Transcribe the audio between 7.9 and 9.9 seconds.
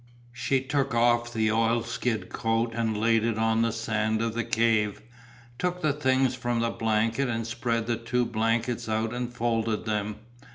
two blankets out and folded